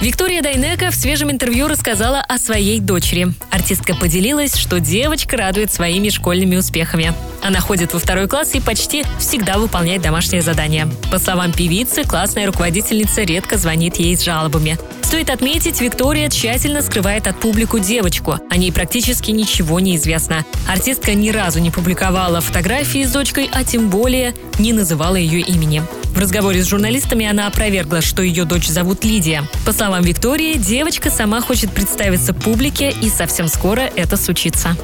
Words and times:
Виктория 0.00 0.42
Дайнека 0.42 0.92
в 0.92 0.94
свежем 0.94 1.32
интервью 1.32 1.66
рассказала 1.66 2.20
о 2.20 2.38
своей 2.38 2.78
дочери. 2.78 3.32
Артистка 3.50 3.96
поделилась, 3.96 4.54
что 4.54 4.78
девочка 4.78 5.36
радует 5.36 5.72
своими 5.72 6.08
школьными 6.08 6.54
успехами. 6.54 7.12
Она 7.42 7.58
ходит 7.58 7.92
во 7.92 7.98
второй 7.98 8.28
класс 8.28 8.54
и 8.54 8.60
почти 8.60 9.02
всегда 9.18 9.58
выполняет 9.58 10.00
домашние 10.00 10.40
задания. 10.40 10.88
По 11.10 11.18
словам 11.18 11.52
певицы, 11.52 12.04
классная 12.04 12.46
руководительница 12.46 13.22
редко 13.22 13.58
звонит 13.58 13.96
ей 13.96 14.16
с 14.16 14.22
жалобами. 14.22 14.78
Стоит 15.08 15.30
отметить, 15.30 15.80
Виктория 15.80 16.28
тщательно 16.28 16.82
скрывает 16.82 17.26
от 17.26 17.40
публику 17.40 17.78
девочку. 17.78 18.34
О 18.50 18.56
ней 18.58 18.70
практически 18.70 19.30
ничего 19.30 19.80
не 19.80 19.96
известно. 19.96 20.44
Артистка 20.68 21.14
ни 21.14 21.30
разу 21.30 21.60
не 21.60 21.70
публиковала 21.70 22.42
фотографии 22.42 23.04
с 23.04 23.10
дочкой, 23.10 23.48
а 23.50 23.64
тем 23.64 23.88
более 23.88 24.34
не 24.58 24.74
называла 24.74 25.16
ее 25.16 25.40
имени. 25.40 25.82
В 26.14 26.18
разговоре 26.18 26.62
с 26.62 26.66
журналистами 26.66 27.24
она 27.24 27.46
опровергла, 27.46 28.02
что 28.02 28.20
ее 28.20 28.44
дочь 28.44 28.68
зовут 28.68 29.02
Лидия. 29.02 29.44
По 29.64 29.72
словам 29.72 30.02
Виктории, 30.02 30.58
девочка 30.58 31.10
сама 31.10 31.40
хочет 31.40 31.72
представиться 31.72 32.34
публике, 32.34 32.94
и 33.00 33.08
совсем 33.08 33.48
скоро 33.48 33.80
это 33.80 34.18
случится. 34.18 34.76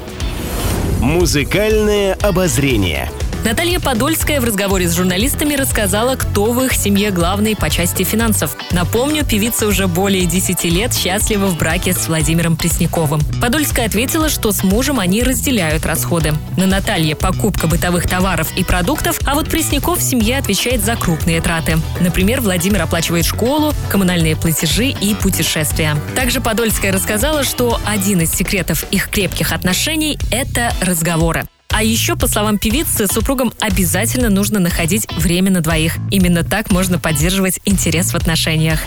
Музыкальное 1.01 2.15
обозрение. 2.15 3.11
Наталья 3.45 3.79
Подольская 3.79 4.41
в 4.41 4.43
разговоре 4.43 4.87
с 4.87 4.95
журналистами 4.95 5.53
рассказала, 5.53 6.15
кто 6.15 6.51
в 6.51 6.63
их 6.63 6.73
семье 6.73 7.11
главный 7.11 7.55
по 7.55 7.69
части 7.69 8.01
финансов. 8.01 8.57
Напомню, 8.71 9.23
певица 9.23 9.67
уже 9.67 9.85
более 9.85 10.25
10 10.25 10.63
лет 10.63 10.95
счастлива 10.95 11.45
в 11.45 11.55
браке 11.55 11.93
с 11.93 12.07
Владимиром 12.07 12.57
Пресняковым. 12.57 13.21
Подольская 13.39 13.85
ответила, 13.85 14.29
что 14.29 14.51
с 14.51 14.63
мужем 14.63 14.99
они 14.99 15.21
разделяют 15.21 15.85
расходы. 15.85 16.33
На 16.57 16.65
Наталье 16.65 17.15
покупка 17.15 17.67
бытовых 17.67 18.09
товаров 18.09 18.51
и 18.57 18.63
продуктов, 18.63 19.19
а 19.27 19.35
вот 19.35 19.47
Пресняков 19.47 19.99
в 19.99 20.01
семье 20.01 20.39
отвечает 20.39 20.83
за 20.83 20.95
крупные 20.95 21.39
траты. 21.39 21.77
Например, 21.99 22.41
Владимир 22.41 22.81
оплачивает 22.81 23.25
школу, 23.25 23.75
коммунальные 23.91 24.35
платежи 24.35 24.87
и 24.87 25.13
путешествия. 25.13 25.95
Также 26.15 26.41
Подольская 26.41 26.91
рассказала, 26.91 27.43
что 27.43 27.79
один 27.85 28.21
из 28.21 28.31
секретов 28.31 28.85
их 28.89 29.11
крепких 29.11 29.51
отношений– 29.51 30.17
это 30.31 30.73
разговоры. 30.81 31.45
А 31.77 31.83
еще, 31.83 32.15
по 32.15 32.27
словам 32.27 32.57
певицы, 32.57 33.05
супругам 33.05 33.51
обязательно 33.59 34.29
нужно 34.29 34.59
находить 34.59 35.11
время 35.11 35.51
на 35.51 35.59
двоих. 35.59 35.97
Именно 36.09 36.45
так 36.45 36.71
можно 36.71 36.99
поддерживать 36.99 37.59
интерес 37.65 38.13
в 38.13 38.15
отношениях. 38.15 38.79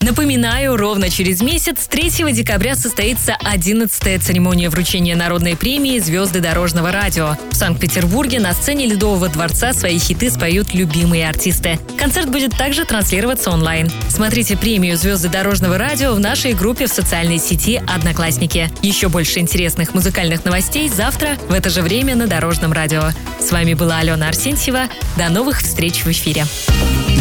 Напоминаю, 0.00 0.76
ровно 0.76 1.10
через 1.10 1.40
месяц, 1.40 1.86
3 1.88 2.32
декабря, 2.32 2.76
состоится 2.76 3.36
11-я 3.42 4.18
церемония 4.18 4.68
вручения 4.68 5.16
народной 5.16 5.56
премии 5.56 5.98
«Звезды 5.98 6.40
дорожного 6.40 6.92
радио». 6.92 7.36
В 7.50 7.56
Санкт-Петербурге 7.56 8.40
на 8.40 8.52
сцене 8.52 8.86
Ледового 8.86 9.28
дворца 9.28 9.72
свои 9.72 9.98
хиты 9.98 10.30
споют 10.30 10.74
любимые 10.74 11.28
артисты. 11.28 11.78
Концерт 11.98 12.30
будет 12.30 12.56
также 12.56 12.84
транслироваться 12.84 13.50
онлайн. 13.50 13.90
Смотрите 14.08 14.56
премию 14.56 14.96
«Звезды 14.96 15.28
дорожного 15.28 15.78
радио» 15.78 16.14
в 16.14 16.20
нашей 16.20 16.52
группе 16.52 16.86
в 16.86 16.90
социальной 16.90 17.38
сети 17.38 17.82
«Одноклассники». 17.86 18.70
Еще 18.82 19.08
больше 19.08 19.40
интересных 19.40 19.94
музыкальных 19.94 20.44
новостей 20.44 20.88
завтра 20.88 21.36
в 21.48 21.52
это 21.52 21.70
же 21.70 21.82
время 21.82 22.14
на 22.14 22.26
Дорожном 22.26 22.72
радио. 22.72 23.10
С 23.40 23.50
вами 23.50 23.74
была 23.74 23.98
Алена 23.98 24.28
Арсентьева. 24.28 24.88
До 25.16 25.28
новых 25.28 25.62
встреч 25.62 26.04
в 26.04 26.08
эфире. 26.08 26.44